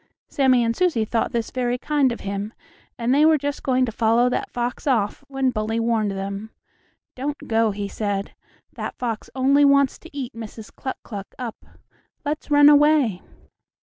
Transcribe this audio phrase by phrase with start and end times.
[0.27, 2.53] Sammie and Susie thought this very kind of him,
[2.97, 6.49] and they were just going to follow that fox off when Bully warned them:
[7.15, 8.33] "Don't go," he said;
[8.73, 10.75] "that fox only wants to eat Mrs.
[10.75, 11.63] Cluck Cluck up.
[12.25, 13.21] Let's run away."